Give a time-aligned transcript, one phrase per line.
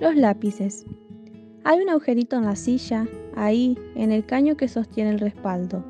[0.00, 0.86] Los lápices.
[1.62, 3.06] Hay un agujerito en la silla,
[3.36, 5.84] ahí, en el caño que sostiene el respaldo.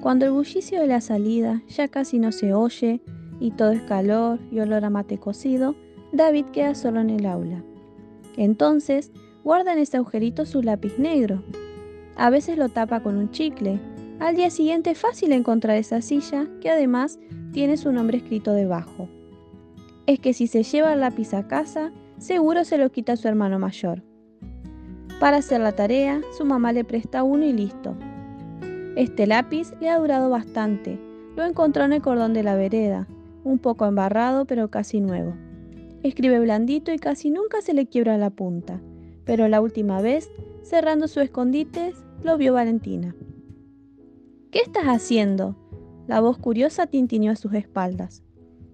[0.00, 3.00] Cuando el bullicio de la salida ya casi no se oye
[3.38, 5.76] y todo es calor y olor a mate cocido,
[6.10, 7.62] David queda solo en el aula.
[8.36, 9.12] Entonces,
[9.44, 11.44] guarda en ese agujerito su lápiz negro.
[12.16, 13.78] A veces lo tapa con un chicle.
[14.18, 17.20] Al día siguiente es fácil encontrar esa silla que además
[17.52, 19.08] tiene su nombre escrito debajo.
[20.08, 23.58] Es que si se lleva el lápiz a casa, seguro se lo quita su hermano
[23.58, 24.02] mayor.
[25.20, 27.96] Para hacer la tarea, su mamá le presta uno y listo.
[28.96, 31.00] Este lápiz le ha durado bastante.
[31.36, 33.08] Lo encontró en el cordón de la vereda,
[33.42, 35.34] un poco embarrado pero casi nuevo.
[36.02, 38.80] Escribe blandito y casi nunca se le quiebra la punta,
[39.24, 40.30] pero la última vez,
[40.62, 43.14] cerrando su escondite, lo vio Valentina.
[44.50, 45.56] ¿Qué estás haciendo?
[46.06, 48.22] La voz curiosa tintineó a sus espaldas.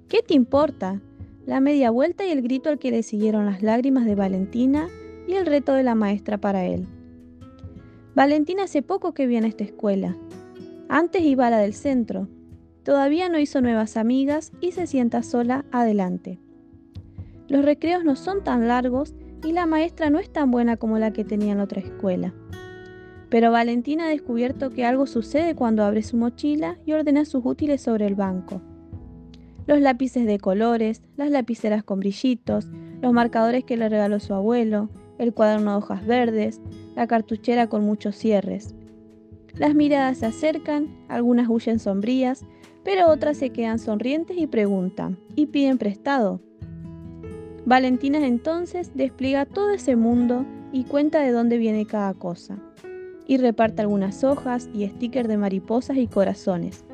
[0.08, 1.00] ¿Qué te importa?
[1.46, 4.88] La media vuelta y el grito al que le siguieron las lágrimas de Valentina
[5.27, 6.86] y el reto de la maestra para él.
[8.14, 10.16] Valentina hace poco que viene a esta escuela.
[10.88, 12.28] Antes iba a la del centro.
[12.82, 16.38] Todavía no hizo nuevas amigas y se sienta sola adelante.
[17.48, 21.12] Los recreos no son tan largos y la maestra no es tan buena como la
[21.12, 22.34] que tenía en la otra escuela.
[23.30, 27.80] Pero Valentina ha descubierto que algo sucede cuando abre su mochila y ordena sus útiles
[27.80, 28.60] sobre el banco.
[29.70, 32.66] Los lápices de colores, las lapiceras con brillitos,
[33.00, 36.60] los marcadores que le regaló su abuelo, el cuaderno de hojas verdes,
[36.96, 38.74] la cartuchera con muchos cierres.
[39.54, 42.44] Las miradas se acercan, algunas huyen sombrías,
[42.82, 46.41] pero otras se quedan sonrientes y preguntan, y piden prestado.
[47.64, 52.58] Valentina entonces despliega todo ese mundo y cuenta de dónde viene cada cosa.
[53.24, 56.84] Y reparte algunas hojas y stickers de mariposas y corazones.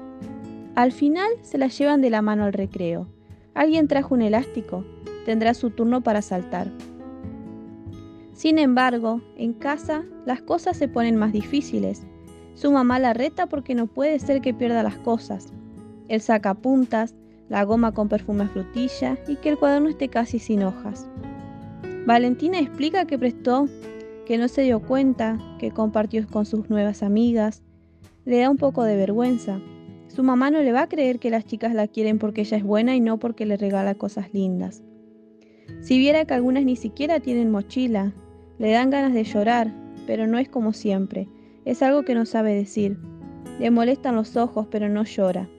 [0.77, 3.08] Al final se las llevan de la mano al recreo.
[3.55, 4.84] Alguien trajo un elástico.
[5.24, 6.70] Tendrá su turno para saltar.
[8.34, 12.06] Sin embargo, en casa las cosas se ponen más difíciles.
[12.53, 15.47] Su mamá la reta porque no puede ser que pierda las cosas.
[16.09, 17.15] Él saca puntas,
[17.48, 21.09] la goma con perfume a frutilla y que el cuaderno esté casi sin hojas.
[22.04, 23.66] Valentina explica que prestó,
[24.26, 27.62] que no se dio cuenta, que compartió con sus nuevas amigas.
[28.26, 29.59] Le da un poco de vergüenza.
[30.16, 32.65] Su mamá no le va a creer que las chicas la quieren porque ella es
[32.65, 34.82] buena y no porque le regala cosas lindas.
[35.82, 38.15] Si viera que algunas ni siquiera tienen mochila,
[38.56, 39.71] le dan ganas de llorar,
[40.06, 41.28] pero no es como siempre.
[41.66, 42.97] Es algo que no sabe decir.
[43.60, 45.50] Le molestan los ojos, pero no llora.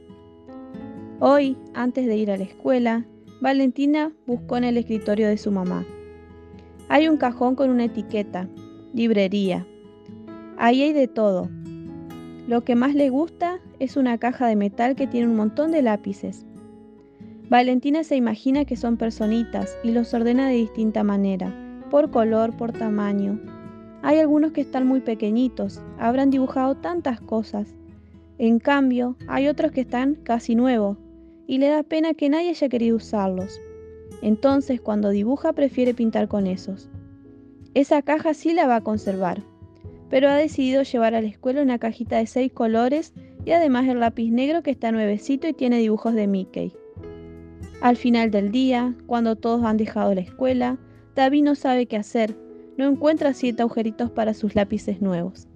[1.19, 3.05] Hoy, antes de ir a la escuela,
[3.39, 5.85] Valentina buscó en el escritorio de su mamá.
[6.89, 8.49] Hay un cajón con una etiqueta,
[8.91, 9.67] librería.
[10.57, 11.47] Ahí hay de todo.
[12.47, 15.81] Lo que más le gusta es una caja de metal que tiene un montón de
[15.81, 16.45] lápices.
[17.49, 21.53] Valentina se imagina que son personitas y los ordena de distinta manera,
[21.91, 23.37] por color, por tamaño.
[24.01, 27.75] Hay algunos que están muy pequeñitos, habrán dibujado tantas cosas.
[28.37, 30.97] En cambio, hay otros que están casi nuevos,
[31.47, 33.59] y le da pena que nadie haya querido usarlos.
[34.21, 36.89] Entonces, cuando dibuja, prefiere pintar con esos.
[37.73, 39.43] Esa caja sí la va a conservar,
[40.09, 43.13] pero ha decidido llevar a la escuela una cajita de seis colores
[43.45, 46.73] y además el lápiz negro que está nuevecito y tiene dibujos de Mickey.
[47.81, 50.77] Al final del día, cuando todos han dejado la escuela,
[51.15, 52.35] David no sabe qué hacer,
[52.77, 55.47] no encuentra siete agujeritos para sus lápices nuevos.